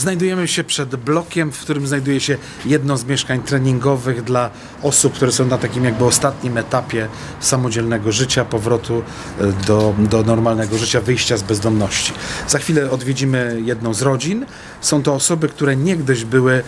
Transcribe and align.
Znajdujemy 0.00 0.48
się 0.48 0.64
przed 0.64 0.96
blokiem, 0.96 1.52
w 1.52 1.60
którym 1.60 1.86
znajduje 1.86 2.20
się 2.20 2.36
jedno 2.66 2.96
z 2.96 3.04
mieszkań 3.04 3.42
treningowych 3.42 4.22
dla 4.22 4.50
osób, 4.82 5.12
które 5.12 5.32
są 5.32 5.46
na 5.46 5.58
takim 5.58 5.84
jakby 5.84 6.04
ostatnim 6.04 6.58
etapie 6.58 7.08
samodzielnego 7.40 8.12
życia, 8.12 8.44
powrotu 8.44 9.02
e, 9.40 9.52
do, 9.66 9.94
do 9.98 10.22
normalnego 10.22 10.78
życia, 10.78 11.00
wyjścia 11.00 11.36
z 11.36 11.42
bezdomności. 11.42 12.12
Za 12.48 12.58
chwilę 12.58 12.90
odwiedzimy 12.90 13.60
jedną 13.64 13.94
z 13.94 14.02
rodzin. 14.02 14.46
Są 14.80 15.02
to 15.02 15.14
osoby, 15.14 15.48
które 15.48 15.76
niegdyś 15.76 16.24
były, 16.24 16.62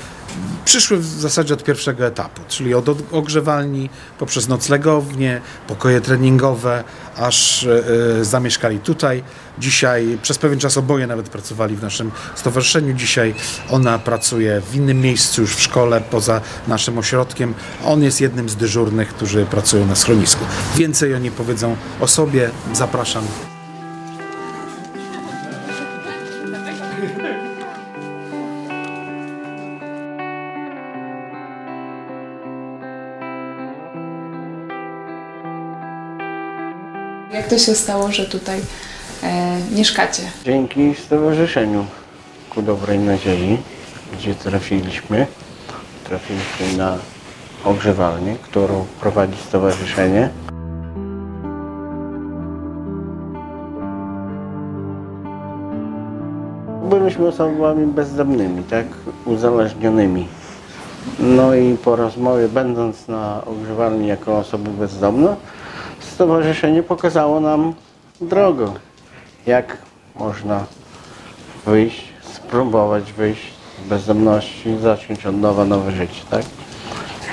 przyszły 0.64 0.98
w 0.98 1.06
zasadzie 1.06 1.54
od 1.54 1.64
pierwszego 1.64 2.06
etapu, 2.06 2.42
czyli 2.48 2.74
od 2.74 3.12
ogrzewalni, 3.12 3.90
poprzez 4.18 4.48
noclegownie, 4.48 5.40
pokoje 5.68 6.00
treningowe, 6.00 6.84
aż 7.16 7.64
e, 7.64 8.24
zamieszkali 8.24 8.78
tutaj. 8.78 9.22
Dzisiaj 9.58 10.18
przez 10.22 10.38
pewien 10.38 10.58
czas 10.58 10.76
oboje 10.76 11.06
nawet 11.06 11.28
pracowali 11.28 11.76
w 11.76 11.82
naszym 11.82 12.10
stowarzyszeniu. 12.34 12.94
Dzisiaj 12.94 13.34
ona 13.70 13.98
pracuje 13.98 14.60
w 14.60 14.74
innym 14.74 15.00
miejscu, 15.00 15.40
już 15.40 15.56
w 15.56 15.62
szkole, 15.62 16.00
poza 16.10 16.40
naszym 16.68 16.98
ośrodkiem. 16.98 17.54
On 17.84 18.02
jest 18.02 18.20
jednym 18.20 18.48
z 18.48 18.56
dyżurnych, 18.56 19.08
którzy 19.08 19.46
pracują 19.46 19.86
na 19.86 19.94
schronisku. 19.94 20.44
Więcej 20.76 21.14
oni 21.14 21.30
powiedzą 21.30 21.76
o 22.00 22.08
sobie. 22.08 22.50
Zapraszam. 22.72 23.24
Jak 37.32 37.48
to 37.48 37.58
się 37.58 37.74
stało, 37.74 38.12
że 38.12 38.24
tutaj 38.24 38.60
mieszkacie? 39.76 40.22
Dzięki 40.44 40.94
Stowarzyszeniu 40.94 41.86
Ku 42.50 42.62
Dobrej 42.62 42.98
Nadziei, 42.98 43.58
gdzie 44.12 44.34
trafiliśmy, 44.34 45.26
trafiliśmy 46.04 46.76
na 46.78 46.98
ogrzewalnię, 47.64 48.36
którą 48.42 48.86
prowadzi 49.00 49.36
stowarzyszenie. 49.48 50.28
Byliśmy 56.90 57.26
osobami 57.26 57.86
bezdomnymi, 57.86 58.64
tak, 58.64 58.86
uzależnionymi. 59.24 60.28
No 61.18 61.54
i 61.54 61.76
po 61.76 61.96
rozmowie, 61.96 62.48
będąc 62.48 63.08
na 63.08 63.44
ogrzewalni 63.44 64.06
jako 64.06 64.38
osoby 64.38 64.70
bezdomne, 64.70 65.36
stowarzyszenie 66.00 66.82
pokazało 66.82 67.40
nam 67.40 67.74
drogę, 68.20 68.72
jak 69.46 69.76
można 70.16 70.64
wyjść, 71.66 72.04
spróbować 72.22 73.12
wyjść 73.12 73.52
z 73.84 73.88
bezdomności, 73.88 74.78
zacząć 74.82 75.26
od 75.26 75.40
nowa 75.40 75.64
nowe 75.64 75.92
życie, 75.92 76.20
tak? 76.30 76.42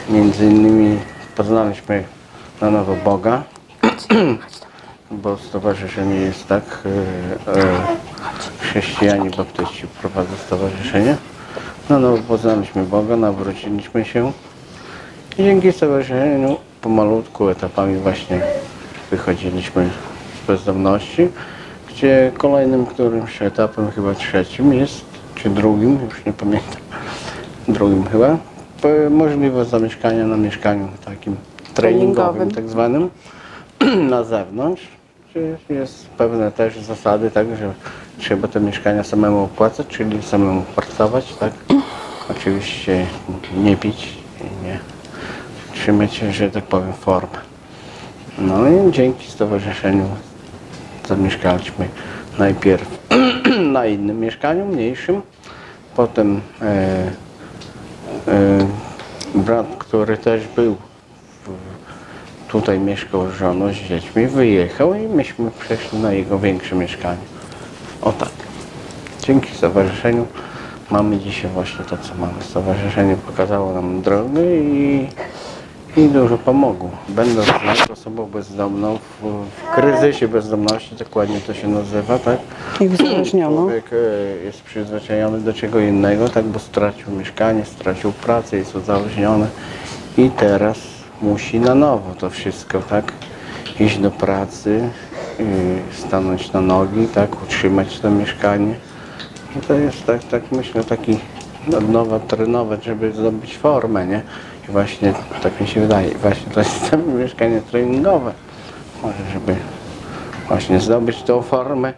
Między 0.10 0.46
innymi 0.46 1.00
poznaliśmy 1.36 2.04
na 2.62 2.72
nowo 2.72 2.96
Boga, 2.96 3.44
bo 5.12 5.38
stowarzyszenie 5.38 6.16
jest 6.16 6.48
tak, 6.48 6.64
e, 6.86 7.60
e, 7.60 7.80
chrześcijanie 8.60 9.30
baptyści 9.30 9.88
prowadzą 10.02 10.36
stowarzyszenie. 10.46 11.18
Na 11.90 12.00
nowo 12.00 12.18
poznaliśmy 12.18 12.84
Boga, 12.84 13.16
nawróciliśmy 13.16 14.06
się 14.06 14.32
i 15.38 15.44
dzięki 15.44 15.72
stowarzyszeniu 15.72 16.58
pomalutku 16.82 17.50
etapami 17.50 17.98
właśnie 17.98 18.42
wychodziliśmy 19.12 19.90
z 20.44 20.48
bezdomności, 20.48 21.30
gdzie 22.00 22.31
kolejnym 22.38 22.86
którymś 22.86 23.42
etapem, 23.42 23.92
chyba 23.92 24.14
trzecim 24.14 24.73
jest, 24.73 25.05
czy 25.36 25.50
drugim, 25.50 26.00
już 26.05 26.25
nie 26.25 26.33
pamiętam, 26.33 26.81
drugim 27.67 28.05
chyba, 28.05 28.38
możliwość 29.09 29.69
zamieszkania 29.69 30.25
na 30.25 30.38
mieszkaniu 30.38 30.88
takim 31.05 31.36
treningowym, 31.73 32.52
tak 32.52 32.70
zwanym, 32.70 33.09
na 34.09 34.23
zewnątrz, 34.23 34.88
jest 35.70 36.09
pewne 36.09 36.52
też 36.52 36.80
zasady, 36.80 37.32
tak, 37.32 37.48
że 37.55 37.73
trzeba 38.20 38.48
te 38.48 38.59
mieszkania 38.59 39.04
samemu 39.04 39.43
opłacać, 39.43 39.88
czyli 39.88 40.23
samemu 40.23 40.61
pracować, 40.76 41.33
tak, 41.33 41.54
oczywiście 42.32 43.05
nie 43.58 43.77
pić 43.77 44.17
i 44.42 44.65
nie 44.65 44.80
trzymać, 45.73 46.15
że 46.32 46.52
tak 46.52 46.64
powiem, 46.64 46.93
formę. 46.93 47.38
No 48.38 48.70
i 48.70 48.92
dzięki 48.92 49.32
stowarzyszeniu 49.32 50.05
zamieszkaliśmy 51.09 51.87
najpierw 52.39 52.87
na 53.75 53.86
innym 53.86 54.20
mieszkaniu, 54.20 54.65
mniejszym. 54.65 55.21
Potem 55.95 56.42
e, 56.61 56.65
e, 58.27 58.67
brat, 59.36 59.67
który 59.80 60.17
też 60.17 60.47
był 60.55 60.75
w, 60.75 61.49
tutaj 62.52 62.80
mieszkał 62.80 63.31
z 63.31 63.33
żoną, 63.33 63.73
z 63.73 63.75
dziećmi, 63.75 64.27
wyjechał 64.27 64.93
i 64.93 65.08
myśmy 65.08 65.52
przeszli 65.52 65.99
na 65.99 66.14
jego 66.14 66.39
większe 66.39 66.75
mieszkanie. 66.75 67.21
O 68.02 68.11
tak. 68.11 68.31
Dzięki 69.21 69.55
stowarzyszeniu 69.55 70.27
mamy 70.91 71.17
dzisiaj 71.17 71.52
właśnie 71.52 71.86
to, 71.86 71.97
co 71.97 72.15
mamy. 72.15 72.41
Stowarzyszenie 72.41 73.15
pokazało 73.15 73.73
nam 73.73 74.02
drogę 74.02 74.41
i 74.55 75.08
i 76.05 76.10
dużo 76.10 76.37
pomogło. 76.37 76.89
Będąc 77.10 77.48
osobą 77.93 78.26
bezdomną, 78.26 78.98
w, 78.98 79.23
w 79.23 79.76
kryzysie 79.76 80.27
bezdomności, 80.27 80.95
dokładnie 80.95 81.39
to 81.39 81.54
się 81.54 81.67
nazywa, 81.67 82.20
tak? 82.20 82.39
I 82.82 82.87
uzależnioną. 82.87 83.58
Człowiek 83.58 83.89
e, 83.93 84.45
jest 84.45 84.61
przyzwyczajony 84.61 85.39
do 85.39 85.54
czego 85.54 85.80
innego, 85.80 86.30
tak? 86.30 86.45
Bo 86.45 86.59
stracił 86.59 87.11
mieszkanie, 87.11 87.65
stracił 87.65 88.11
pracę, 88.11 88.58
jest 88.58 88.76
uzależniony 88.76 89.48
i 90.17 90.30
teraz 90.30 90.77
musi 91.21 91.59
na 91.59 91.76
nowo 91.76 92.15
to 92.15 92.30
wszystko, 92.30 92.80
tak? 92.80 93.14
Iść 93.80 93.98
do 93.98 94.11
pracy, 94.11 94.89
y, 95.39 95.80
stanąć 95.92 96.52
na 96.52 96.61
nogi, 96.61 97.08
tak? 97.08 97.43
Utrzymać 97.43 97.99
to 97.99 98.11
mieszkanie. 98.11 98.76
I 99.58 99.59
to 99.59 99.73
jest 99.73 100.05
tak, 100.05 100.23
tak 100.23 100.52
myślę, 100.52 100.83
taki 100.83 101.17
od 101.77 101.89
nowa 101.89 102.20
trenować, 102.20 102.83
żeby 102.86 103.11
zdobyć 103.11 103.58
formę, 103.58 104.08
nie? 104.08 104.21
I 104.70 104.71
właśnie 104.71 105.14
tak 105.43 105.61
mi 105.61 105.67
się 105.67 105.81
wydaje, 105.81 106.15
właśnie 106.15 106.52
to 106.53 106.59
jest 106.59 106.71
to 106.92 106.97
mieszkanie 106.97 107.61
treningowe. 107.71 108.33
Może, 109.03 109.17
żeby 109.33 109.55
właśnie 110.47 110.80
zdobyć 110.80 111.23
tą 111.23 111.42
formę, 111.42 111.93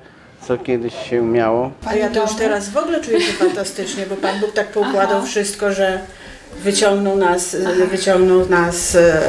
co 0.47 0.57
kiedyś 0.57 0.93
się 1.09 1.21
miało. 1.21 1.71
A 1.85 1.95
ja 1.95 2.09
to 2.09 2.21
już 2.21 2.35
teraz 2.35 2.69
w 2.69 2.77
ogóle 2.77 3.01
czuję 3.01 3.21
się 3.21 3.33
fantastycznie, 3.33 4.05
bo 4.05 4.15
Pan 4.15 4.39
Bóg 4.39 4.51
tak 4.53 4.67
poukładał 4.67 5.25
wszystko, 5.25 5.73
że 5.73 5.99
wyciągnął 6.63 7.17
nas, 7.17 7.55
wyciągnął 7.91 8.49
nas, 8.49 8.95
e, 8.95 9.21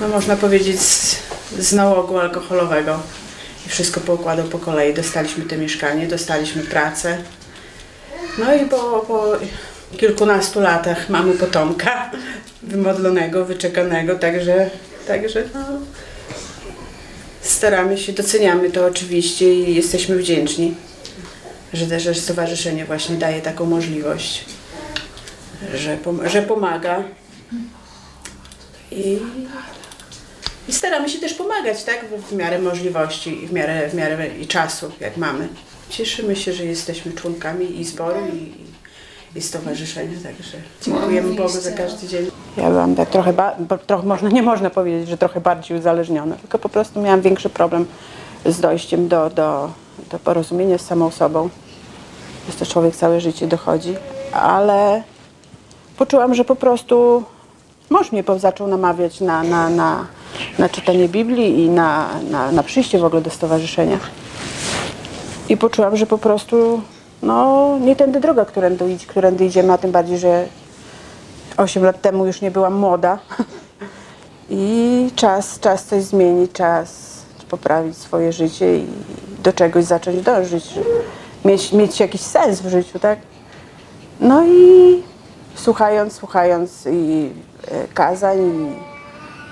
no 0.00 0.08
można 0.08 0.36
powiedzieć, 0.36 0.80
z, 0.80 1.20
z 1.58 1.72
nałogu 1.72 2.18
alkoholowego. 2.18 2.98
I 3.66 3.68
wszystko 3.68 4.00
poukładał 4.00 4.46
po 4.46 4.58
kolei. 4.58 4.94
Dostaliśmy 4.94 5.44
to 5.44 5.56
mieszkanie, 5.56 6.06
dostaliśmy 6.06 6.62
pracę. 6.62 7.18
No 8.38 8.54
i 8.54 8.66
po, 8.66 9.04
po 9.08 9.24
kilkunastu 9.96 10.60
latach 10.60 11.08
mamy 11.08 11.32
potomka 11.32 12.10
wymodlonego, 12.62 13.44
wyczekanego, 13.44 14.18
także, 14.18 14.70
także 15.06 15.44
no, 15.54 15.60
staramy 17.40 17.98
się, 17.98 18.12
doceniamy 18.12 18.70
to 18.70 18.86
oczywiście 18.86 19.54
i 19.54 19.74
jesteśmy 19.74 20.16
wdzięczni, 20.16 20.74
że, 21.72 22.00
że 22.00 22.14
stowarzyszenie 22.14 22.84
właśnie 22.84 23.16
daje 23.16 23.42
taką 23.42 23.66
możliwość, 23.66 24.44
że, 25.74 25.98
że 26.26 26.42
pomaga 26.42 27.02
i, 28.90 29.18
i 30.68 30.72
staramy 30.72 31.08
się 31.08 31.18
też 31.18 31.34
pomagać, 31.34 31.84
tak, 31.84 32.04
w 32.30 32.32
miarę 32.32 32.58
możliwości 32.58 33.44
i 33.44 33.46
w 33.46 33.52
miarę, 33.52 33.88
w 33.88 33.94
miarę 33.94 34.28
i 34.40 34.46
czasu, 34.46 34.92
jak 35.00 35.16
mamy. 35.16 35.48
Cieszymy 35.92 36.36
się, 36.36 36.52
że 36.52 36.64
jesteśmy 36.64 37.12
członkami 37.12 37.80
i 37.80 37.84
zboru 37.84 38.20
i, 38.32 38.52
i 39.38 39.42
stowarzyszenia, 39.42 40.18
także 40.22 40.58
dziękujemy 40.82 41.34
Bogu 41.34 41.48
za 41.48 41.72
każdy 41.72 42.08
dzień. 42.08 42.30
Ja 42.56 42.70
byłam 42.70 42.94
tak 42.94 43.10
trochę, 43.10 43.34
trochę 43.86 44.06
można, 44.06 44.28
nie 44.28 44.42
można 44.42 44.70
powiedzieć, 44.70 45.08
że 45.08 45.18
trochę 45.18 45.40
bardziej 45.40 45.78
uzależniona, 45.78 46.36
tylko 46.36 46.58
po 46.58 46.68
prostu 46.68 47.02
miałam 47.02 47.20
większy 47.20 47.50
problem 47.50 47.86
z 48.46 48.60
dojściem 48.60 49.08
do, 49.08 49.30
do, 49.30 49.70
do 50.10 50.18
porozumienia 50.18 50.78
z 50.78 50.86
samą 50.86 51.10
sobą. 51.10 51.48
Jest 52.46 52.58
to 52.58 52.66
człowiek 52.66 52.96
całe 52.96 53.20
życie 53.20 53.46
dochodzi, 53.46 53.94
ale 54.32 55.02
poczułam, 55.96 56.34
że 56.34 56.44
po 56.44 56.56
prostu 56.56 57.24
mąż 57.90 58.12
mnie 58.12 58.24
zaczął 58.36 58.66
namawiać 58.66 59.20
na, 59.20 59.42
na, 59.42 59.70
na, 59.70 60.06
na 60.58 60.68
czytanie 60.68 61.08
Biblii 61.08 61.64
i 61.64 61.68
na, 61.68 62.08
na, 62.30 62.52
na 62.52 62.62
przyjście 62.62 62.98
w 62.98 63.04
ogóle 63.04 63.22
do 63.22 63.30
stowarzyszenia. 63.30 63.98
I 65.48 65.56
poczułam, 65.56 65.96
że 65.96 66.06
po 66.06 66.18
prostu 66.18 66.82
no, 67.22 67.78
nie 67.80 67.96
tędy 67.96 68.20
droga, 68.20 68.44
którędy, 68.44 68.84
idź- 68.84 69.06
którędy 69.06 69.44
idziemy, 69.44 69.72
a 69.72 69.78
tym 69.78 69.92
bardziej, 69.92 70.18
że 70.18 70.46
8 71.56 71.84
lat 71.84 72.00
temu 72.00 72.26
już 72.26 72.40
nie 72.40 72.50
byłam 72.50 72.74
młoda. 72.74 73.18
I 74.50 75.10
czas, 75.16 75.60
czas 75.60 75.84
coś 75.84 76.02
zmienić, 76.02 76.52
czas 76.52 77.12
poprawić 77.50 77.96
swoje 77.96 78.32
życie 78.32 78.76
i 78.78 78.86
do 79.42 79.52
czegoś 79.52 79.84
zacząć 79.84 80.22
dążyć. 80.22 80.74
mieć, 81.44 81.72
mieć 81.72 82.00
jakiś 82.00 82.20
sens 82.20 82.60
w 82.60 82.68
życiu, 82.68 82.98
tak? 82.98 83.18
No 84.20 84.46
i 84.46 85.02
słuchając, 85.54 86.12
słuchając 86.12 86.86
i 86.86 87.30
e, 87.68 87.88
kazań 87.94 88.38
i 88.38 88.72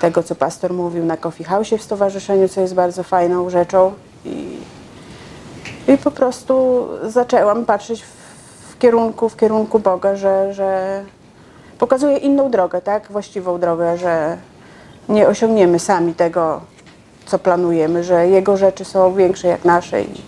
tego, 0.01 0.23
co 0.23 0.35
pastor 0.35 0.73
mówił 0.73 1.05
na 1.05 1.17
Coffee 1.17 1.45
House 1.45 1.71
w 1.79 1.83
stowarzyszeniu, 1.83 2.49
co 2.49 2.61
jest 2.61 2.75
bardzo 2.75 3.03
fajną 3.03 3.51
rzeczą 3.51 3.93
i, 4.25 4.50
i 5.95 5.99
po 5.99 6.11
prostu 6.11 6.87
zaczęłam 7.03 7.65
patrzeć 7.65 8.03
w, 8.03 8.79
kierunku, 8.79 9.29
w 9.29 9.37
kierunku 9.37 9.79
Boga, 9.79 10.17
że, 10.17 10.55
że 10.55 11.03
pokazuje 11.79 12.17
inną 12.17 12.51
drogę, 12.51 12.81
tak? 12.81 13.13
Właściwą 13.13 13.61
drogę, 13.61 13.99
że 13.99 14.37
nie 15.09 15.29
osiągniemy 15.29 15.79
sami 15.79 16.15
tego, 16.15 16.61
co 17.27 17.39
planujemy, 17.39 18.05
że 18.05 18.29
Jego 18.29 18.57
rzeczy 18.57 18.85
są 18.85 19.15
większe 19.15 19.49
jak 19.49 19.65
nasze 19.65 20.03
i 20.03 20.23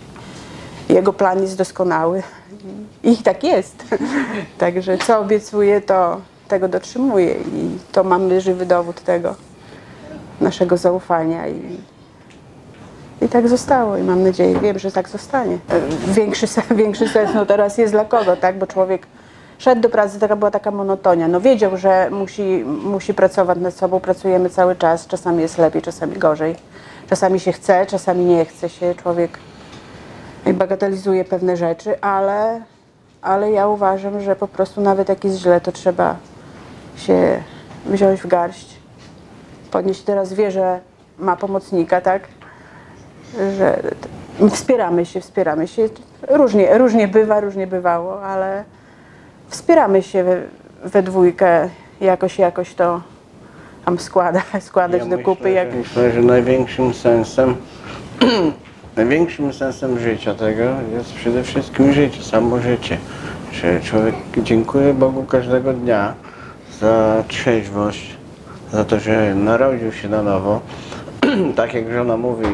Jego 0.89 1.13
plan 1.13 1.41
jest 1.41 1.57
doskonały. 1.57 2.23
I 3.03 3.17
tak 3.17 3.43
jest. 3.43 3.83
Także 4.57 4.97
co 4.97 5.19
obiecuję, 5.19 5.81
to 5.81 6.21
tego 6.47 6.67
dotrzymuję 6.67 7.33
i 7.33 7.77
to 7.91 8.03
mamy 8.03 8.41
żywy 8.41 8.65
dowód 8.65 9.01
tego 9.01 9.35
naszego 10.41 10.77
zaufania 10.77 11.47
i, 11.47 11.77
i 13.21 13.29
tak 13.29 13.47
zostało 13.47 13.97
i 13.97 14.03
mam 14.03 14.23
nadzieję, 14.23 14.59
wiem, 14.59 14.79
że 14.79 14.91
tak 14.91 15.09
zostanie. 15.09 15.57
Większy, 16.07 16.47
większy 16.75 17.07
sens 17.07 17.31
no 17.35 17.45
teraz 17.45 17.77
jest 17.77 17.93
dla 17.93 18.05
kogo, 18.05 18.35
tak? 18.35 18.57
Bo 18.57 18.67
człowiek 18.67 19.07
szedł 19.57 19.81
do 19.81 19.89
pracy, 19.89 20.19
taka 20.19 20.35
była 20.35 20.51
taka 20.51 20.71
monotonia. 20.71 21.27
No 21.27 21.41
wiedział, 21.41 21.77
że 21.77 22.09
musi, 22.11 22.63
musi 22.65 23.13
pracować 23.13 23.57
nad 23.59 23.73
sobą, 23.73 23.99
pracujemy 23.99 24.49
cały 24.49 24.75
czas, 24.75 25.07
czasami 25.07 25.41
jest 25.41 25.57
lepiej, 25.57 25.81
czasami 25.81 26.17
gorzej. 26.17 26.55
Czasami 27.09 27.39
się 27.39 27.51
chce, 27.51 27.85
czasami 27.85 28.25
nie 28.25 28.45
chce 28.45 28.69
się. 28.69 28.95
Człowiek 28.95 29.39
bagatelizuje 30.53 31.25
pewne 31.25 31.57
rzeczy, 31.57 32.01
ale, 32.01 32.61
ale 33.21 33.51
ja 33.51 33.67
uważam, 33.67 34.21
że 34.21 34.35
po 34.35 34.47
prostu 34.47 34.81
nawet 34.81 35.09
jak 35.09 35.23
jest 35.23 35.37
źle, 35.37 35.61
to 35.61 35.71
trzeba 35.71 36.15
się 36.95 37.43
wziąć 37.85 38.21
w 38.21 38.27
garść. 38.27 38.77
Podnieść 39.71 40.01
teraz 40.01 40.33
wie, 40.33 40.51
że 40.51 40.79
ma 41.19 41.35
pomocnika, 41.35 42.01
tak? 42.01 42.27
Że 43.57 43.81
wspieramy 44.49 45.05
się, 45.05 45.21
wspieramy 45.21 45.67
się. 45.67 45.89
Różnie, 46.29 46.77
różnie 46.77 47.07
bywa, 47.07 47.39
różnie 47.39 47.67
bywało, 47.67 48.23
ale 48.23 48.63
wspieramy 49.47 50.03
się 50.03 50.23
we, 50.23 50.41
we 50.83 51.03
dwójkę. 51.03 51.69
Jakoś, 52.01 52.39
jakoś 52.39 52.73
to 52.73 53.01
tam 53.85 53.99
składa, 53.99 54.41
składać 54.59 54.99
Ja 54.99 55.05
do 55.05 55.17
myślę, 55.17 55.23
kupy. 55.23 55.51
Jak, 55.51 55.71
że, 55.71 55.77
myślę, 55.77 56.11
że 56.11 56.21
największym 56.21 56.93
sensem, 56.93 57.55
największym 58.97 59.53
sensem 59.53 59.99
życia 59.99 60.33
tego 60.33 60.63
jest 60.97 61.13
przede 61.13 61.43
wszystkim 61.43 61.93
życie, 61.93 62.23
samo 62.23 62.59
życie. 62.59 62.97
Że 63.51 63.81
człowiek 63.81 64.15
dziękuję 64.37 64.93
Bogu 64.93 65.23
każdego 65.23 65.73
dnia 65.73 66.13
za 66.79 67.23
trzeźwość, 67.27 68.17
za 68.71 68.85
to, 68.85 68.99
że 68.99 69.35
narodził 69.35 69.91
się 69.91 70.09
na 70.09 70.23
nowo. 70.23 70.61
tak 71.55 71.73
jak 71.73 71.93
żona 71.93 72.17
mówi, 72.17 72.45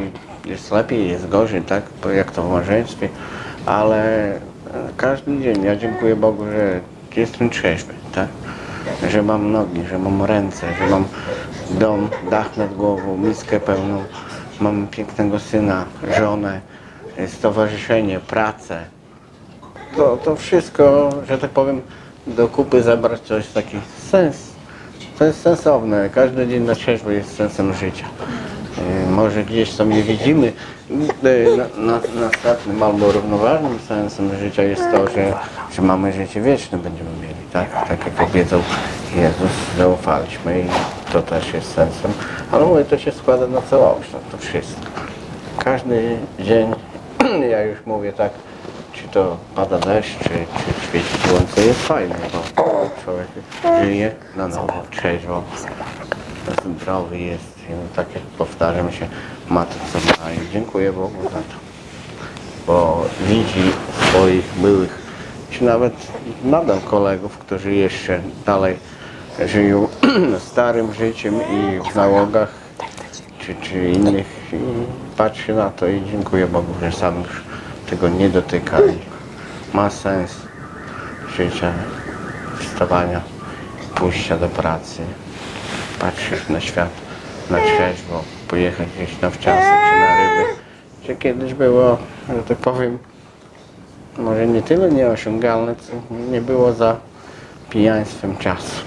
jest 0.45 0.71
lepiej, 0.71 1.09
jest 1.09 1.29
gorzej, 1.29 1.61
tak? 1.61 1.83
Jak 2.15 2.31
to 2.31 2.43
w 2.43 2.49
małżeństwie, 2.49 3.09
ale 3.65 4.31
e, 4.35 4.39
każdy 4.97 5.41
dzień 5.41 5.63
ja 5.63 5.75
dziękuję 5.75 6.15
Bogu, 6.15 6.45
że 6.45 6.79
jestem 7.15 7.49
trzeźwy, 7.49 7.93
tak? 8.15 8.27
Że 9.09 9.23
mam 9.23 9.51
nogi, 9.51 9.83
że 9.89 9.99
mam 9.99 10.23
ręce, 10.23 10.67
że 10.79 10.87
mam 10.87 11.05
dom, 11.71 12.09
dach 12.31 12.57
nad 12.57 12.75
głową, 12.75 13.17
miskę 13.17 13.59
pełną, 13.59 14.03
mam 14.61 14.87
pięknego 14.87 15.39
syna, 15.39 15.85
żonę, 16.17 16.61
e, 17.17 17.27
stowarzyszenie, 17.27 18.19
pracę. 18.19 18.83
To, 19.95 20.17
to 20.17 20.35
wszystko, 20.35 21.09
że 21.27 21.37
tak 21.37 21.49
powiem, 21.49 21.81
do 22.27 22.47
kupy 22.47 22.83
zabrać 22.83 23.21
coś 23.21 23.47
taki 23.47 23.77
sens. 24.09 24.49
To 25.19 25.25
jest 25.25 25.41
sensowne. 25.41 26.09
Każdy 26.09 26.47
dzień 26.47 26.63
na 26.63 26.75
trzeźwo 26.75 27.11
jest 27.11 27.35
sensem 27.35 27.73
życia. 27.73 28.05
E, 28.79 29.09
Może 29.11 29.43
gdzieś 29.43 29.75
tam 29.75 29.89
nie 29.89 30.03
widzimy. 30.03 30.53
E, 31.23 31.57
Na, 31.57 31.93
na, 31.93 31.99
następnym 32.21 32.83
albo 32.83 33.11
równoważnym 33.11 33.79
sensem 33.87 34.31
życia 34.39 34.63
jest 34.63 34.81
to, 34.91 35.07
że, 35.07 35.33
że 35.75 35.81
mamy 35.81 36.13
życie 36.13 36.41
wieczne 36.41 36.77
będziemy 36.77 37.09
mieli. 37.21 37.33
Tak, 37.53 37.87
tak 37.87 37.99
jak 38.05 38.29
obiecał 38.29 38.59
Jezus, 39.15 39.51
zaufaliśmy 39.77 40.59
i 40.59 40.65
to 41.13 41.21
też 41.21 41.53
jest 41.53 41.73
sensem. 41.73 42.11
Ale 42.51 42.65
mówię, 42.65 42.85
to 42.85 42.97
się 42.97 43.11
składa 43.11 43.47
na 43.47 43.61
całość, 43.61 44.13
na 44.13 44.19
to 44.31 44.37
wszystko. 44.37 44.85
Każdy 45.63 46.17
dzień, 46.39 46.73
ja 47.51 47.63
już 47.63 47.85
mówię 47.85 48.13
tak, 48.13 48.31
czy 48.93 49.03
to 49.07 49.37
pada 49.55 49.79
deszcz, 49.79 50.17
czy, 50.19 50.29
czy 50.29 50.87
świeci 50.87 51.27
słońce, 51.27 51.61
jest 51.65 51.79
fajne, 51.81 52.15
bo 52.55 52.89
człowiek 53.03 53.27
żyje 53.83 54.11
na 54.35 54.47
nowo, 54.47 54.73
trzeźwo, 54.91 55.43
zdrowy 56.81 57.19
jest. 57.19 57.58
I 57.69 57.71
no, 57.71 57.77
tak 57.95 58.15
jak 58.15 58.23
powtarzam 58.23 58.91
się, 58.91 59.07
ma 59.49 59.65
to 59.65 59.75
co 59.93 59.99
ma 60.23 60.31
i 60.31 60.37
dziękuję 60.53 60.93
Bogu 60.93 61.23
za 61.23 61.29
to. 61.29 61.55
Bo 62.67 63.05
widzi 63.27 63.71
swoich 64.09 64.45
byłych, 64.61 64.99
czy 65.49 65.63
nawet 65.63 65.93
nadal 66.43 66.81
kolegów, 66.81 67.37
którzy 67.37 67.73
jeszcze 67.73 68.21
dalej 68.45 68.77
żyją 69.45 69.87
starym 70.51 70.93
życiem 70.93 71.35
i 71.35 71.91
w 71.91 71.95
nałogach, 71.95 72.53
czy, 73.39 73.55
czy 73.55 73.89
innych. 73.89 74.27
I 74.53 74.57
patrzy 75.17 75.53
na 75.53 75.69
to 75.69 75.87
i 75.87 76.01
dziękuję 76.11 76.47
Bogu, 76.47 76.73
że 76.81 76.91
sam 76.91 77.19
już 77.19 77.43
tego 77.89 78.09
nie 78.09 78.29
dotyka. 78.29 78.79
I 78.79 78.99
ma 79.73 79.89
sens 79.89 80.31
życia, 81.37 81.73
wstawania, 82.59 83.21
pójścia 83.95 84.37
do 84.37 84.49
pracy, 84.49 85.01
patrzeć 85.99 86.49
na 86.49 86.59
świat 86.59 87.08
na 87.49 87.57
trzeźwo, 87.57 88.23
pojechać 88.47 88.87
gdzieś 88.95 89.21
na 89.21 89.29
wczasy 89.29 89.67
czy 89.67 89.99
na 89.99 90.17
ryby. 90.17 90.49
Czy 91.05 91.15
kiedyś 91.15 91.53
było, 91.53 91.97
że 92.29 92.43
tak 92.47 92.57
powiem, 92.57 92.97
może 94.17 94.47
nie 94.47 94.61
tyle 94.61 94.91
nieosiągalne, 94.91 95.75
co 95.75 95.91
nie 96.31 96.41
było 96.41 96.73
za 96.73 96.95
pijaństwem 97.69 98.37
czasu. 98.37 98.81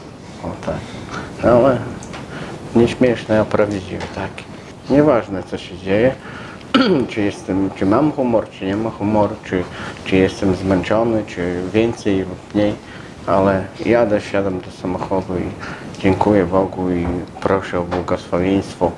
O 0.45 0.67
tak. 0.67 0.77
No 1.45 1.51
ale 1.51 1.79
nieśmieszne, 2.77 3.41
a 3.41 3.45
prawdziwe, 3.45 4.05
tak. 4.15 4.31
Nieważne 4.91 5.43
co 5.43 5.59
się 5.59 5.79
dzieje, 5.79 6.15
czy 7.11 7.21
jestem, 7.21 7.71
czy 7.77 7.87
mam 7.87 8.13
humor, 8.13 8.51
czy 8.51 8.65
nie 8.65 8.77
mam 8.77 8.93
humoru, 8.93 9.37
czy, 9.45 9.63
czy 10.05 10.17
jestem 10.17 10.55
zmęczony, 10.55 11.25
czy 11.27 11.63
więcej 11.73 12.19
lub 12.19 12.55
mniej, 12.55 12.75
ale 13.27 13.65
jadę, 13.87 14.21
siadam 14.21 14.61
do 14.61 14.71
samochodu 14.71 15.39
i 15.39 15.51
dziękuję 16.03 16.47
Bogu 16.47 16.91
i 16.91 17.07
proszę 17.41 17.79
o 17.79 17.83
błogosławieństwo, 17.83 18.91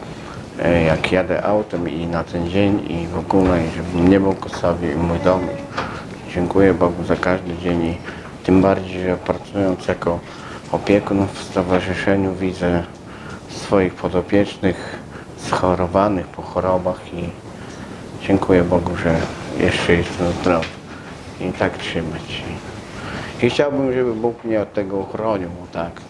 e, 0.62 0.82
jak 0.82 1.12
jadę 1.12 1.42
autem 1.42 1.88
i 1.88 2.06
na 2.06 2.24
ten 2.24 2.50
dzień 2.50 2.86
i 2.88 3.06
w 3.06 3.18
ogóle, 3.18 3.66
i 3.66 3.70
żebym 3.70 4.08
nie 4.08 4.20
błogosławił 4.20 4.90
i 4.90 4.94
mój 4.94 5.18
dom. 5.18 5.40
Dziękuję 6.34 6.74
Bogu 6.74 7.04
za 7.04 7.16
każdy 7.16 7.56
dzień 7.56 7.84
i 7.84 7.96
tym 8.44 8.62
bardziej, 8.62 9.02
że 9.02 9.16
pracując 9.16 9.88
jako 9.88 10.20
opiekun 10.72 11.26
w 11.34 11.42
stowarzyszeniu 11.42 12.34
widzę 12.34 12.82
swoich 13.50 13.94
podopiecznych 13.94 14.98
schorowanych 15.36 16.26
po 16.26 16.42
chorobach 16.42 17.14
i 17.14 17.28
dziękuję 18.26 18.62
Bogu, 18.62 18.96
że 18.96 19.16
jeszcze 19.64 19.92
jestem 19.92 20.32
zdrowy 20.32 20.66
i 21.40 21.52
tak 21.52 21.78
trzymać. 21.78 22.44
I 23.42 23.50
chciałbym, 23.50 23.92
żeby 23.92 24.14
Bóg 24.14 24.44
mnie 24.44 24.60
od 24.60 24.72
tego 24.72 24.96
uchronił, 24.96 25.50
tak. 25.72 26.00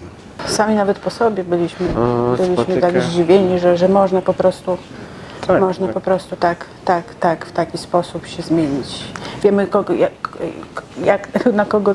Sami 0.46 0.74
nawet 0.74 0.98
po 0.98 1.10
sobie 1.10 1.44
byliśmy, 1.44 1.88
O, 1.98 2.36
byliśmy 2.36 2.56
spotyka- 2.56 2.80
tak 2.80 3.02
zdziwieni, 3.02 3.58
że, 3.58 3.76
że 3.76 3.88
można 3.88 4.20
po 4.22 4.34
prostu 4.34 4.78
Tak, 5.46 5.60
można 5.60 5.86
tak. 5.86 5.94
po 5.94 6.00
prostu 6.00 6.36
tak, 6.36 6.64
tak, 6.84 7.14
tak, 7.14 7.46
w 7.46 7.52
taki 7.52 7.78
sposób 7.78 8.26
się 8.26 8.42
zmienić. 8.42 9.04
Wiemy 9.42 9.66
kogo, 9.66 9.92
jak, 9.92 10.12
jak, 11.04 11.28
na 11.52 11.64
kogo, 11.64 11.94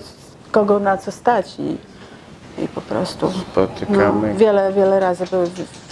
kogo 0.51 0.79
na 0.79 0.97
co 0.97 1.11
stać 1.11 1.55
i, 1.59 1.77
i 2.63 2.67
po 2.67 2.81
prostu 2.81 3.31
Spotykamy. 3.51 4.27
no, 4.33 4.39
wiele, 4.39 4.73
wiele 4.73 4.99
razy 4.99 5.25
były, 5.31 5.47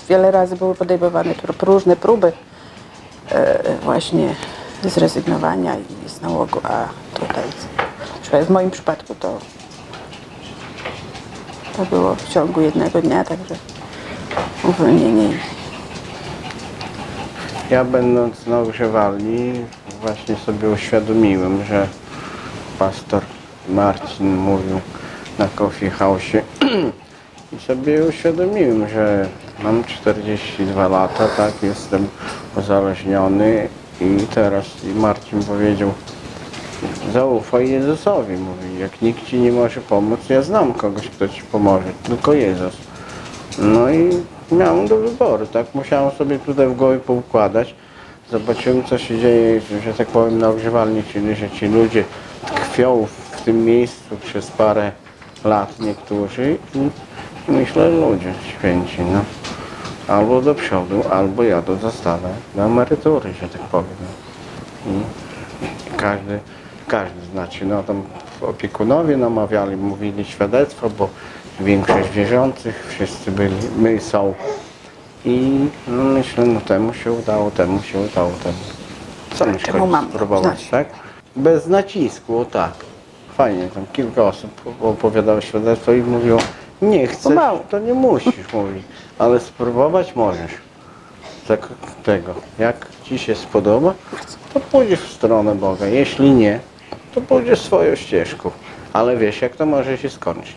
wiele 0.09 0.31
razy 0.31 0.55
były 0.55 0.75
podejmowane 0.75 1.33
różne 1.61 1.95
próby 1.95 2.31
e, 3.31 3.59
właśnie 3.83 4.35
zrezygnowania 4.83 5.75
i 5.75 6.09
z 6.09 6.21
nałogu, 6.21 6.59
a 6.63 6.85
tutaj 7.19 7.43
w 8.45 8.49
moim 8.49 8.71
przypadku 8.71 9.15
to 9.15 9.37
to 11.77 11.85
było 11.85 12.15
w 12.15 12.29
ciągu 12.29 12.61
jednego 12.61 13.01
dnia, 13.01 13.23
także 13.23 13.55
uwolnienie. 14.63 15.29
Ja 17.69 17.85
będąc 17.85 18.47
na 18.47 18.59
ogrzewalni 18.59 19.53
właśnie 20.01 20.35
sobie 20.35 20.69
uświadomiłem, 20.69 21.65
że 21.65 21.87
pastor 22.79 23.21
Marcin 23.69 24.35
mówił 24.35 24.79
na 25.39 25.47
Coffee 25.47 25.89
House 25.89 26.23
i 27.53 27.59
sobie 27.67 28.03
uświadomiłem, 28.03 28.89
że 28.89 29.27
mam 29.63 29.83
42 29.83 30.87
lata, 30.87 31.27
tak, 31.37 31.53
jestem 31.63 32.07
uzależniony 32.57 33.67
i 34.01 34.17
teraz 34.35 34.65
Marcin 34.95 35.43
powiedział, 35.43 35.93
zaufaj 37.13 37.69
Jezusowi, 37.69 38.37
mówi, 38.37 38.79
jak 38.79 39.01
nikt 39.01 39.25
ci 39.25 39.39
nie 39.39 39.51
może 39.51 39.81
pomóc, 39.81 40.19
ja 40.29 40.41
znam 40.41 40.73
kogoś, 40.73 41.07
kto 41.07 41.27
ci 41.27 41.41
pomoże, 41.41 41.87
tylko 42.03 42.33
Jezus. 42.33 42.77
No 43.57 43.89
i 43.89 44.09
miałem 44.51 44.87
do 44.87 44.97
wyboru, 44.97 45.47
tak, 45.47 45.75
musiałem 45.75 46.11
sobie 46.11 46.39
tutaj 46.39 46.67
w 46.67 46.75
głowie 46.75 46.99
poukładać. 46.99 47.75
Zobaczyłem, 48.31 48.83
co 48.83 48.97
się 48.97 49.19
dzieje, 49.19 49.61
że 49.85 49.93
tak 49.93 50.07
powiem, 50.07 50.39
na 50.39 50.49
ogrzewalni, 50.49 51.03
czyli 51.13 51.35
że 51.35 51.49
ci 51.49 51.67
ludzie 51.67 52.03
tkwią 52.45 53.07
w 53.31 53.41
tym 53.41 53.65
miejscu 53.65 54.17
przez 54.25 54.51
parę 54.51 54.91
lat 55.45 55.79
niektórzy 55.79 56.57
i 56.75 56.89
myślę, 57.51 57.89
ludzie 57.89 58.33
święci, 58.49 59.01
no. 59.01 59.21
Albo 60.15 60.41
do 60.41 60.55
przodu, 60.55 61.03
albo 61.11 61.43
ja 61.43 61.61
to 61.61 61.75
zostanę 61.75 62.29
na 62.55 62.65
emerytury, 62.65 63.33
że 63.41 63.49
tak 63.49 63.61
powiem. 63.61 63.97
I 64.87 65.01
każdy, 65.97 66.39
każdy 66.87 67.25
znaczy, 67.31 67.65
no 67.65 67.83
tam 67.83 68.03
opiekunowie 68.41 69.17
namawiali, 69.17 69.77
mówili 69.77 70.25
świadectwo, 70.25 70.89
bo 70.89 71.09
większość 71.59 72.09
wierzących, 72.09 72.87
wszyscy 72.89 73.31
byli, 73.31 73.55
my 73.77 73.99
są. 73.99 74.33
I 75.25 75.67
no 75.87 76.03
myślę, 76.03 76.45
no 76.45 76.61
temu 76.61 76.93
się 76.93 77.11
udało, 77.11 77.51
temu 77.51 77.81
się 77.81 77.99
udało, 77.99 78.31
temu. 78.43 78.57
Co 79.35 79.45
mi 79.45 79.59
szkodzi 79.59 80.09
spróbować, 80.09 80.67
tak? 80.67 80.87
Bez 81.35 81.67
nacisku, 81.67 82.39
o 82.39 82.45
tak. 82.45 82.73
Fajnie, 83.37 83.67
tam 83.67 83.85
kilka 83.93 84.23
osób 84.23 84.61
opowiadało 84.81 85.41
świadectwo 85.41 85.93
i 85.93 86.01
mówiło, 86.01 86.39
nie 86.81 87.07
chcesz, 87.07 87.33
to 87.69 87.79
nie 87.79 87.93
musisz, 87.93 88.53
mówi, 88.53 88.83
ale 89.19 89.39
spróbować 89.39 90.15
możesz. 90.15 90.51
Tak, 91.47 91.67
tego, 92.03 92.33
jak 92.59 92.87
Ci 93.03 93.19
się 93.19 93.35
spodoba, 93.35 93.93
to 94.53 94.59
pójdziesz 94.59 94.99
w 94.99 95.13
stronę 95.13 95.55
Boga. 95.55 95.85
Jeśli 95.85 96.31
nie, 96.31 96.59
to 97.17 97.21
pójdziesz 97.21 97.61
swoją 97.61 97.95
ścieżką. 97.95 98.51
Ale 98.93 99.17
wiesz, 99.17 99.41
jak 99.41 99.55
to 99.55 99.65
może 99.65 99.97
się 99.97 100.09
skończyć. 100.09 100.55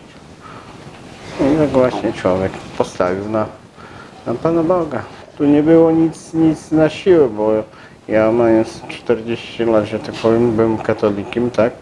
I 1.39 1.57
tak 1.57 1.69
właśnie 1.69 2.13
człowiek 2.13 2.51
postawił 2.77 3.29
na, 3.29 3.45
na 4.25 4.33
Pana 4.33 4.63
Boga. 4.63 5.03
Tu 5.37 5.45
nie 5.45 5.63
było 5.63 5.91
nic, 5.91 6.33
nic 6.33 6.71
na 6.71 6.89
siłę, 6.89 7.29
bo 7.29 7.51
ja 8.07 8.31
mając 8.31 8.81
40 8.89 9.65
lat, 9.65 9.85
że 9.85 9.99
tak 9.99 10.15
powiem, 10.15 10.51
byłem 10.51 10.77
katolikiem, 10.77 11.51
tak? 11.51 11.73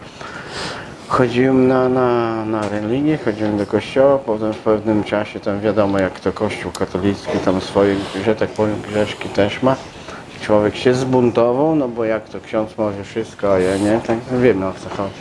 Chodziłem 1.07 1.67
na, 1.67 1.89
na, 1.89 2.45
na 2.45 2.69
religię, 2.69 3.17
chodziłem 3.17 3.57
do 3.57 3.65
kościoła, 3.65 4.17
potem 4.17 4.53
w 4.53 4.57
pewnym 4.57 5.03
czasie 5.03 5.39
tam 5.39 5.59
wiadomo 5.59 5.99
jak 5.99 6.19
to 6.19 6.31
kościół 6.31 6.71
katolicki 6.71 7.37
tam 7.45 7.61
swoje, 7.61 7.95
że 8.25 8.35
tak 8.35 8.49
powiem, 8.49 8.81
grzeszki 8.81 9.29
też 9.29 9.63
ma. 9.63 9.75
Człowiek 10.41 10.75
się 10.75 10.93
zbuntował, 10.93 11.75
no 11.75 11.87
bo 11.87 12.05
jak 12.05 12.29
to 12.29 12.39
ksiądz 12.39 12.77
może 12.77 13.03
wszystko, 13.03 13.53
a 13.53 13.59
ja 13.59 13.77
nie, 13.77 13.99
tak 14.07 14.17
wiemy 14.41 14.67
o 14.67 14.73
co 14.73 14.89
chodzi. 14.89 15.19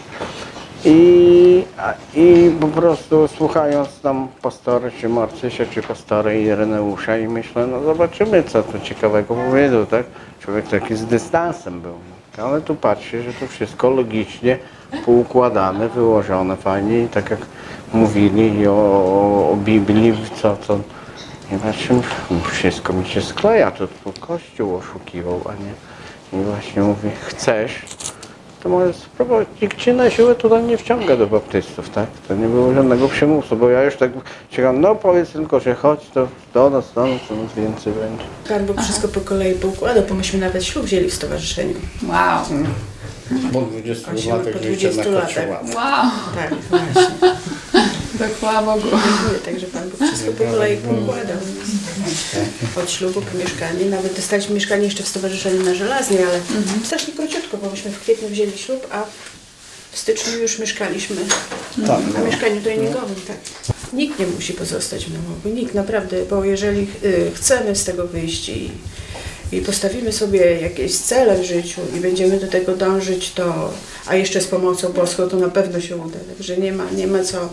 I, 0.85 1.65
I 2.15 2.51
po 2.61 2.67
prostu 2.67 3.29
słuchając 3.29 4.01
tam 4.01 4.29
pastory, 4.43 4.91
czy 5.01 5.09
Marcysia, 5.09 5.65
czy 5.71 5.83
pastory 5.83 6.43
Ireneusza 6.43 7.19
i 7.19 7.29
myślę, 7.29 7.67
no 7.67 7.83
zobaczymy 7.83 8.43
co 8.43 8.63
tu 8.63 8.79
ciekawego 8.79 9.35
powiedzą, 9.35 9.87
tak? 9.87 10.07
Człowiek 10.41 10.69
taki 10.69 10.97
z 10.97 11.05
dystansem 11.05 11.81
był. 11.81 11.95
Ale 12.45 12.61
tu 12.61 12.75
patrzy, 12.75 13.23
że 13.23 13.33
to 13.33 13.47
wszystko 13.47 13.91
logicznie 13.91 14.59
poukładane, 15.07 15.89
wyłożone 15.89 16.57
fajnie 16.57 17.09
tak 17.09 17.31
jak 17.31 17.41
mówili 17.93 18.67
o, 18.67 18.73
o, 18.73 19.51
o 19.53 19.57
Biblii, 19.57 20.15
co 20.43 20.57
patrzę, 21.57 22.01
wszystko 22.53 22.93
mi 22.93 23.09
się 23.09 23.23
skleja, 23.23 23.71
to 23.71 23.89
tu 23.89 24.13
Kościół 24.21 24.77
oszukiwał, 24.77 25.41
a 25.49 25.53
nie. 25.53 25.73
I 26.41 26.45
właśnie 26.45 26.83
mówi, 26.83 27.11
chcesz, 27.27 27.73
to 28.63 28.69
możesz 28.69 28.97
spróbować. 28.97 29.49
Nikt 29.63 29.79
cię 29.79 29.95
na 29.95 30.11
siłę 30.11 30.35
tutaj 30.35 30.63
nie 30.63 30.79
wciąga 30.79 31.17
do 31.17 31.27
baptystów, 31.27 31.91
tak? 31.91 32.07
To 32.29 32.35
nie 32.35 32.47
było 32.47 32.75
żadnego 32.75 33.09
przymusu, 33.09 33.57
bo 33.57 33.69
ja 33.69 33.83
już 33.85 33.97
tak 33.97 34.11
czekam, 34.51 34.81
no 34.81 34.95
powiedz 34.95 35.31
tylko, 35.31 35.61
że 35.61 35.75
chodź, 35.75 36.01
to 36.15 36.29
do 36.55 36.71
nas, 36.71 36.93
do 36.95 37.07
nas, 37.07 37.21
to 37.29 37.37
nas 37.37 37.53
więcej 37.57 37.93
będzie. 37.93 38.25
Pan 38.49 38.67
Bóg 38.67 38.83
wszystko 38.83 39.09
po 39.09 39.21
kolei 39.21 39.55
poukładał, 39.55 40.03
bo 40.09 40.15
myśmy 40.15 40.41
nawet 40.41 40.65
ślub 40.65 40.85
wzięli 40.85 41.11
w 41.11 41.15
stowarzyszeniu. 41.15 41.75
Wow. 42.09 42.45
Po 43.53 43.61
20 43.61 44.13
Osiem 44.13 44.39
latach 44.39 44.63
życia 44.63 44.89
20 44.89 45.05
na 45.05 45.11
latach. 45.11 45.25
Kościoła. 45.27 45.61
Wow. 45.75 46.11
Tak, 46.35 46.55
właśnie. 46.71 47.29
Tak 48.19 48.35
chwała 48.35 48.63
Bogu. 48.63 48.89
Dziękuję, 48.91 49.41
także 49.45 49.67
Pan 49.67 49.91
Bóg 49.91 50.01
wszystko 50.09 50.33
po 50.33 50.45
kolei 50.45 50.77
poukładał. 50.77 51.37
Od 52.77 52.91
ślubu 52.91 53.23
po 53.23 53.39
mieszkanie, 53.39 53.85
nawet 53.85 54.17
dostaliśmy 54.17 54.55
mieszkanie 54.55 54.85
jeszcze 54.85 55.03
w 55.03 55.09
stowarzyszeniu 55.09 55.63
na 55.65 55.75
Żelaznej, 55.75 56.23
ale 56.25 56.41
strasznie 56.85 57.15
króciutko, 57.15 57.57
bo 57.57 57.71
myśmy 57.71 57.91
w 57.91 58.01
kwietniu 58.01 58.29
wzięli 58.29 58.59
ślub, 58.59 58.87
a 58.91 59.05
w 59.93 59.99
styczniu 59.99 60.39
już 60.39 60.59
mieszkaliśmy 60.59 61.17
Tak, 61.87 62.15
na 62.15 62.21
mieszkaniu 62.21 62.61
treningowym. 62.61 63.17
Tak. 63.27 63.37
Nikt 63.93 64.19
nie 64.19 64.27
musi 64.27 64.53
pozostać 64.53 65.05
w 65.05 65.13
nałogu, 65.13 65.49
nikt 65.49 65.75
naprawdę, 65.75 66.17
bo 66.31 66.45
jeżeli 66.45 66.87
y, 67.05 67.31
chcemy 67.35 67.77
z 67.77 67.85
tego 67.85 68.07
wyjść 68.07 68.49
i, 68.49 68.71
i 69.53 69.61
postawimy 69.61 70.13
sobie 70.13 70.61
jakieś 70.61 70.97
cele 70.97 71.39
w 71.39 71.45
życiu 71.45 71.81
i 71.97 72.01
będziemy 72.01 72.41
do 72.41 72.49
tego 72.49 72.77
dążyć, 72.77 73.33
to, 73.33 73.73
a 74.07 74.17
jeszcze 74.17 74.41
z 74.41 74.47
pomocą 74.47 74.93
boską, 74.93 75.29
to 75.29 75.37
na 75.37 75.49
pewno 75.49 75.81
się 75.81 75.97
uda. 75.97 76.19
Także 76.37 76.57
nie 76.57 76.73
ma, 76.73 76.85
nie 76.91 77.07
ma 77.07 77.25
co, 77.25 77.49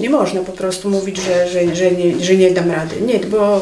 nie 0.00 0.10
można 0.10 0.40
po 0.40 0.52
prostu 0.52 0.90
mówić, 0.90 1.16
że, 1.16 1.48
że, 1.48 1.74
że, 1.74 1.90
nie, 1.90 2.24
że 2.24 2.34
nie 2.34 2.50
dam 2.50 2.70
rady. 2.70 3.00
Nie, 3.00 3.18
bo 3.18 3.60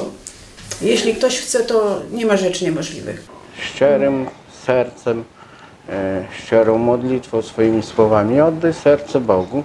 jeśli 0.83 1.15
ktoś 1.15 1.41
chce, 1.41 1.65
to 1.65 2.01
nie 2.13 2.27
ma 2.27 2.37
rzeczy 2.37 2.65
niemożliwych. 2.65 3.25
Szczerym 3.63 4.27
sercem, 4.67 5.25
e, 5.89 6.25
szczerą 6.39 6.79
modlitwą, 6.79 7.43
swoimi 7.43 7.83
słowami 7.83 8.41
oddaj 8.41 8.75
serce 8.75 9.21
Bogu. 9.21 9.63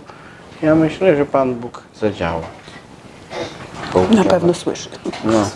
Ja 0.61 0.75
myślę, 0.75 1.15
że 1.15 1.25
Pan 1.25 1.55
Bóg 1.55 1.83
zadziała. 1.99 2.41
Na 2.41 3.93
Poukłada. 3.93 4.29
pewno 4.29 4.53
słyszy. 4.53 4.89
No. 5.23 5.49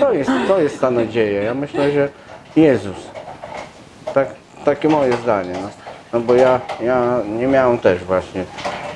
To 0.00 0.12
jest, 0.12 0.30
to 0.48 0.60
jest 0.60 0.80
ta 0.80 0.90
nadzieja. 0.90 1.42
Ja 1.42 1.54
myślę, 1.54 1.92
że 1.92 2.08
Jezus. 2.56 2.96
Tak, 4.14 4.28
takie 4.64 4.88
moje 4.88 5.16
zdanie. 5.16 5.52
No, 5.62 5.68
no 6.12 6.20
bo 6.20 6.34
ja, 6.34 6.60
ja 6.80 7.20
nie 7.38 7.46
miałem 7.46 7.78
też 7.78 8.04
właśnie 8.04 8.44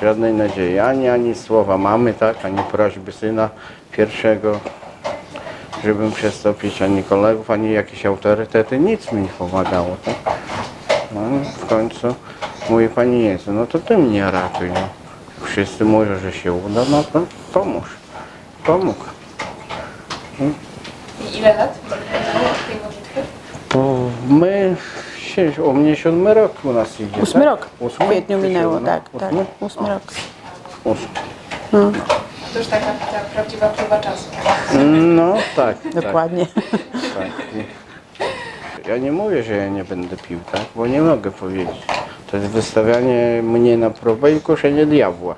żadnej 0.02 0.32
nadziei. 0.32 0.78
Ani, 0.78 1.08
ani 1.08 1.34
słowa 1.34 1.78
mamy, 1.78 2.14
tak, 2.14 2.44
ani 2.44 2.58
prośby 2.58 3.12
syna 3.12 3.48
pierwszego, 3.92 4.60
żebym 5.84 6.12
przestał 6.12 6.54
pić, 6.54 6.82
ani 6.82 7.02
kolegów, 7.02 7.50
ani 7.50 7.72
jakieś 7.72 8.06
autorytety. 8.06 8.78
Nic 8.78 9.12
mi 9.12 9.22
nie 9.22 9.28
pomagało. 9.28 9.96
Tak? 10.04 10.14
No, 11.12 11.20
w 11.60 11.66
końcu 11.66 12.14
mówi 12.70 12.88
Pani 12.88 13.24
Jezu, 13.24 13.52
no 13.52 13.66
to 13.66 13.78
Ty 13.78 13.98
mnie 13.98 14.30
ratuj. 14.30 14.70
No. 14.70 14.88
Wszyscy 15.46 15.84
mówią, 15.84 16.18
że 16.18 16.32
się 16.32 16.52
uda, 16.52 16.80
no 16.90 17.04
to 17.04 17.22
pomóż. 17.52 17.88
Pomógł. 18.64 19.04
I 21.20 21.38
ile 21.38 21.56
lat? 21.56 21.78
To 23.68 24.10
my, 24.28 24.76
się, 25.36 25.62
u 25.62 25.72
mnie 25.72 25.96
siódmy 25.96 26.34
rok 26.34 26.52
u 26.64 26.72
nas 26.72 27.00
idzie. 27.00 27.22
Ósmy 27.22 27.40
tak? 27.40 27.50
rok. 27.50 27.66
W 27.78 27.82
Ósmy? 27.82 28.06
kwietniu 28.06 28.38
Czy 28.40 28.48
minęło, 28.48 28.74
siódmy? 28.74 28.88
tak, 28.88 29.02
tak. 29.20 29.32
Ósmy? 29.32 29.44
Ósmy 29.60 29.88
rok. 29.88 30.02
Ósmy. 30.84 31.06
To 32.52 32.58
już 32.58 32.68
taka 32.68 32.86
ta 32.86 33.20
prawdziwa 33.34 33.68
próba 33.68 33.98
czasu. 34.00 34.30
No 35.16 35.34
tak, 35.56 35.76
tak, 35.82 35.94
Dokładnie. 36.04 36.46
tak. 37.18 37.28
Ja 38.88 38.96
nie 38.98 39.12
mówię, 39.12 39.42
że 39.42 39.56
ja 39.56 39.68
nie 39.68 39.84
będę 39.84 40.16
pił, 40.16 40.38
tak? 40.52 40.60
Bo 40.76 40.86
nie 40.86 41.00
mogę 41.02 41.30
powiedzieć. 41.30 41.76
To 42.30 42.36
jest 42.36 42.48
wystawianie 42.48 43.40
mnie 43.42 43.76
na 43.76 43.90
próbę 43.90 44.32
i 44.32 44.40
kuszenie 44.40 44.86
diabła. 44.86 45.34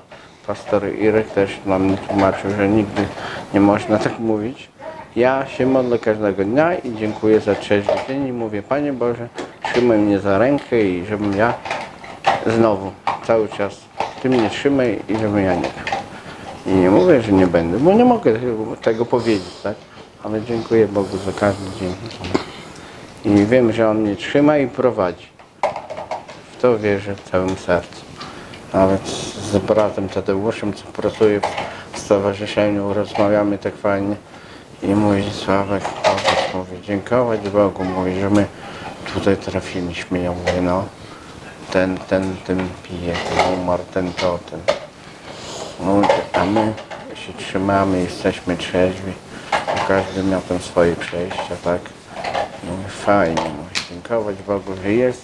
Pastor 0.46 0.82
Irek 0.98 1.30
też 1.30 1.50
nam 1.66 1.82
mnie 1.84 1.96
tłumaczył, 1.96 2.50
że 2.50 2.68
nigdy 2.68 3.02
nie 3.54 3.60
można 3.60 3.98
tak 3.98 4.18
mówić. 4.18 4.68
Ja 5.16 5.46
się 5.46 5.66
modlę 5.66 5.98
każdego 5.98 6.44
dnia 6.44 6.74
i 6.74 6.94
dziękuję 6.96 7.40
za 7.40 7.54
trzeźwy 7.54 7.92
dzień 8.08 8.26
i 8.26 8.32
mówię, 8.32 8.62
Panie 8.62 8.92
Boże, 8.92 9.28
trzymaj 9.78 9.98
mnie 9.98 10.20
za 10.20 10.38
rękę 10.38 10.80
i 10.80 11.06
żebym 11.06 11.36
ja 11.36 11.54
znowu 12.46 12.92
cały 13.26 13.48
czas 13.48 13.80
Ty 14.22 14.28
mnie 14.28 14.50
trzymaj 14.50 15.02
i 15.08 15.16
żebym 15.16 15.44
ja 15.44 15.54
nie 15.54 15.62
pił. 15.62 15.96
I 16.66 16.70
nie 16.70 16.90
mówię, 16.90 17.22
że 17.22 17.32
nie 17.32 17.46
będę, 17.46 17.78
bo 17.78 17.92
nie 17.92 18.04
mogę 18.04 18.32
tego 18.82 19.06
powiedzieć, 19.06 19.54
tak? 19.62 19.74
Ale 20.24 20.42
dziękuję 20.42 20.88
Bogu 20.88 21.16
za 21.16 21.32
każdy 21.32 21.64
dzień. 21.80 21.94
I 23.24 23.46
wiem, 23.46 23.72
że 23.72 23.90
On 23.90 23.98
mnie 23.98 24.16
trzyma 24.16 24.58
i 24.58 24.66
prowadzi. 24.66 25.26
W 26.52 26.62
to 26.62 26.78
wierzę 26.78 27.14
całym 27.30 27.56
sercem. 27.56 28.04
Nawet 28.74 29.08
z 29.50 29.58
bratem 29.58 30.08
Tadeuszem, 30.08 30.74
co 30.74 30.84
pracuje 30.84 31.40
w 31.92 31.98
stowarzyszeniu, 31.98 32.94
rozmawiamy 32.94 33.58
tak 33.58 33.76
fajnie. 33.76 34.16
I 34.82 34.86
mówi 34.86 35.22
Sławek, 35.32 35.82
powiedz, 35.84 36.54
mówi, 36.54 36.82
dziękować 36.82 37.40
Bogu, 37.40 37.84
mówi, 37.84 38.20
że 38.20 38.30
my 38.30 38.46
tutaj 39.28 39.52
trafiliśmy. 39.52 40.18
Ja 40.18 40.32
mówię, 40.32 40.62
no, 40.62 40.84
ten, 41.72 41.98
ten, 41.98 42.36
ten 42.46 42.68
pije, 42.82 43.12
ten 43.12 43.60
umarł, 43.60 43.82
ten 43.94 44.12
to, 44.12 44.38
ten. 44.50 44.60
No, 45.80 46.08
a 46.32 46.44
my 46.44 46.72
się 47.14 47.32
trzymamy, 47.32 48.00
jesteśmy 48.00 48.56
trzeźwi. 48.56 49.12
Każdy 49.88 50.22
miał 50.22 50.40
tam 50.40 50.58
swoje 50.58 50.96
przejścia, 50.96 51.56
tak? 51.64 51.80
Mówię, 52.64 52.88
fajnie, 52.88 53.42
mówię, 53.42 53.70
dziękować 53.90 54.36
Bogu, 54.46 54.72
że 54.82 54.92
jest 54.92 55.22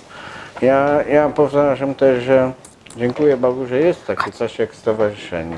Ja, 0.63 1.03
ja 1.03 1.29
powtarzam 1.29 1.95
też, 1.95 2.25
że 2.25 2.53
dziękuję 2.97 3.37
Bogu, 3.37 3.67
że 3.67 3.79
jest 3.79 4.07
takie 4.07 4.33
coś 4.33 4.59
jak 4.59 4.75
stowarzyszenie. 4.75 5.57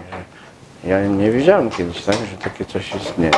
Ja 0.85 1.07
nie 1.07 1.31
wiedziałem 1.31 1.71
kiedyś, 1.71 2.05
tak, 2.05 2.15
że 2.15 2.51
takie 2.51 2.65
coś 2.65 2.95
istnieje. 2.95 3.33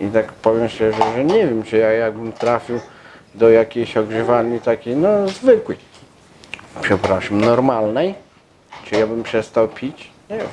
I 0.00 0.06
tak 0.06 0.32
powiem 0.32 0.68
szczerze, 0.68 0.98
że 1.16 1.24
nie 1.24 1.46
wiem, 1.46 1.62
czy 1.62 1.76
ja 1.76 1.92
jakbym 1.92 2.32
trafił 2.32 2.80
do 3.36 3.50
jakiejś 3.50 3.96
ogrzewalni 3.96 4.60
takiej, 4.60 4.96
no 4.96 5.28
zwykłej, 5.28 5.78
przepraszam, 6.82 7.40
normalnej, 7.40 8.14
czy 8.84 8.94
ja 8.94 9.06
bym 9.06 9.22
przestał 9.22 9.68
pić? 9.68 10.10
Nie 10.30 10.38
wiem. 10.38 10.48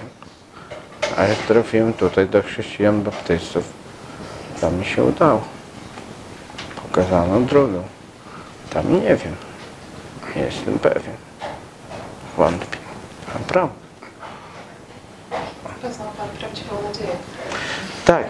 A 1.17 1.23
jak 1.23 1.37
trafiłem 1.37 1.93
tutaj 1.93 2.27
do 2.27 2.43
chrześcijan 2.43 3.01
baptystów, 3.01 3.63
to 4.61 4.71
mi 4.71 4.85
się 4.85 5.03
udało. 5.03 5.41
Pokazano 6.83 7.39
drogą. 7.39 7.83
Tam 8.69 8.93
nie 8.93 9.15
wiem. 9.15 9.35
Nie 10.35 10.41
jestem 10.41 10.79
pewien. 10.79 11.15
Wątpię. 12.37 12.77
Naprawdę. 13.33 13.75
Poznał 15.81 16.07
Pan 16.17 16.29
prawdziwą 16.39 16.81
nadzieję. 16.83 17.15
Tak, 18.05 18.25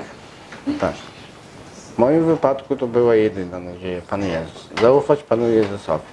tak. 0.79 0.93
W 1.95 1.97
moim 1.97 2.25
wypadku 2.25 2.75
to 2.75 2.87
była 2.87 3.15
jedyna 3.15 3.59
nadzieja, 3.59 4.01
Pan 4.09 4.21
Jezus. 4.21 4.69
Zaufać 4.81 5.23
Panu 5.23 5.49
Jezusowi. 5.49 6.03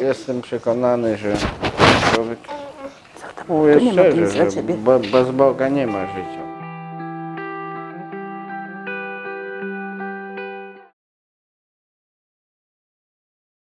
Jestem 0.00 0.42
przekonany, 0.42 1.16
że 1.16 1.36
człowiek, 2.14 2.38
ma 3.48 3.82
nic 3.82 3.92
szczerze, 3.92 4.50
że 4.50 4.62
be- 4.62 4.98
bez 5.00 5.30
Boga 5.30 5.68
nie 5.68 5.86
ma 5.86 6.06
życia. 6.06 6.39